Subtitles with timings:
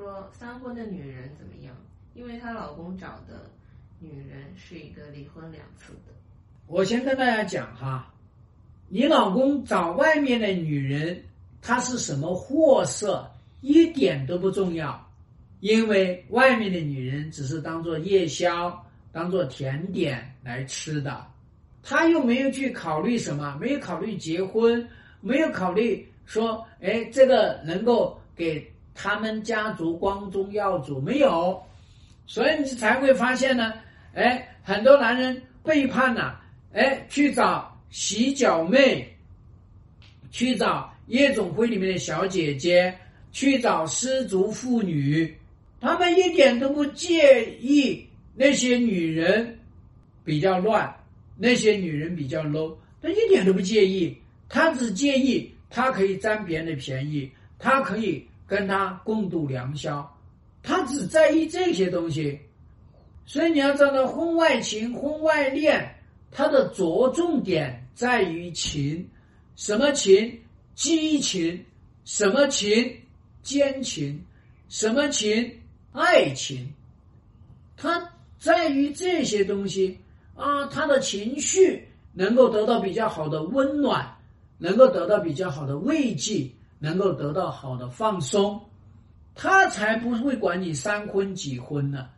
[0.00, 1.76] 说三婚的女人怎么样？
[2.14, 3.50] 因为她老公找的
[3.98, 6.14] 女人是一个离婚两次的。
[6.66, 8.10] 我先跟大家讲哈，
[8.88, 11.22] 你老公找外面的女人，
[11.60, 15.06] 她是什么货色，一点都不重要，
[15.60, 18.82] 因为外面的女人只是当做夜宵、
[19.12, 21.26] 当做甜点来吃的，
[21.82, 24.88] 他又没有去考虑什么，没有考虑结婚，
[25.20, 31.62] 没有考虑说，哎，这个能够给他们家族光宗耀祖，没有，
[32.26, 33.72] 所以你才会发现呢，
[34.14, 36.40] 哎，很多男人背叛了。
[36.72, 39.04] 哎，去找洗脚妹，
[40.30, 42.96] 去找夜总会里面的小姐姐，
[43.32, 45.36] 去找失足妇女，
[45.80, 49.58] 他们一点都不介意那些女人
[50.24, 50.88] 比较乱，
[51.36, 54.16] 那些女人比较 low，他一点都不介意，
[54.48, 60.04] 他只介意他可以占别人的便宜，他可以跟他共度良宵，
[60.60, 62.36] 他只在意这些东西，
[63.24, 65.94] 所以你要知道，婚外情、婚外恋。
[66.32, 69.08] 它的着重点在于情，
[69.56, 70.40] 什么情？
[70.74, 71.64] 激情，
[72.04, 72.96] 什么情？
[73.42, 74.24] 奸情，
[74.68, 75.52] 什么情？
[75.92, 76.72] 爱情。
[77.76, 79.98] 它在于这些东西
[80.36, 84.06] 啊，他的情绪能够得到比较好的温暖，
[84.56, 86.48] 能够得到比较好的慰藉，
[86.80, 88.60] 能够得到好的放松，
[89.36, 92.08] 他才不会管你三婚几婚呢，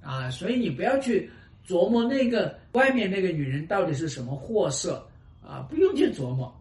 [0.00, 1.28] 啊，所以你不要去。
[1.68, 5.06] 琢磨那个外面那个女人到底是什么货色
[5.46, 5.60] 啊？
[5.70, 6.52] 不用去琢磨，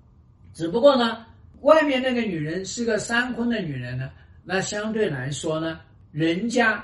[0.53, 1.25] 只不过呢，
[1.61, 4.11] 外面那个女人是个三婚的女人呢，
[4.43, 5.79] 那相对来说呢，
[6.11, 6.83] 人家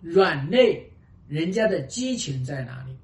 [0.00, 0.84] 软肋，
[1.28, 2.96] 人家的激情在哪里？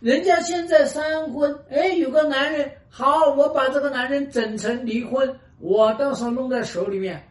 [0.00, 7.22] 人家现在三婚，哎，有个男人好，我把这个男人整成离婚，我到时候弄在手里面，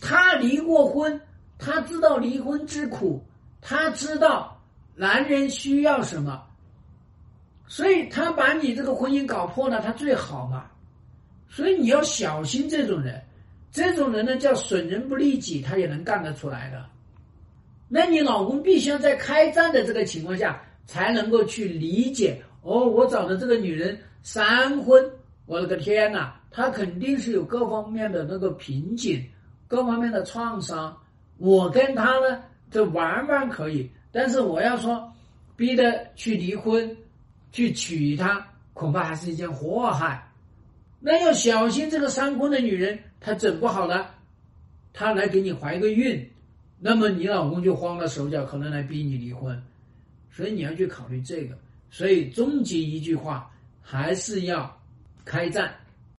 [0.00, 1.20] 他离过婚，
[1.58, 3.22] 他知道离婚之苦，
[3.60, 4.56] 他知道。
[4.96, 6.42] 男人需要什么？
[7.66, 10.66] 所以他把你这个婚姻搞破了，他最好嘛。
[11.48, 13.22] 所以你要小心这种人，
[13.72, 16.84] 这种人呢叫损人不利己，他也能干得出来的。
[17.88, 22.42] 那你老公必须要在开战的这个情况下，才能够去理解。
[22.62, 25.08] 哦，我找的这个女人三婚，
[25.46, 29.24] 我的个天呐，她肯定是有各方面的那个瓶颈，
[29.68, 30.96] 各方面的创伤。
[31.38, 32.42] 我跟她呢，
[32.72, 33.88] 这玩玩可以。
[34.10, 35.12] 但是我要说，
[35.54, 36.96] 逼的去离婚，
[37.52, 40.28] 去娶她，恐怕还是一件祸害。
[40.98, 44.12] 那要小心这个三婚的女人，她整不好了，
[44.92, 46.28] 她来给你怀个孕，
[46.80, 49.62] 那么你老公就慌了手脚，可能来逼你离婚。
[50.30, 51.58] 所以你要去考虑这个。
[51.90, 53.50] 所以终极一句话，
[53.82, 54.80] 还是要
[55.24, 55.74] 开战。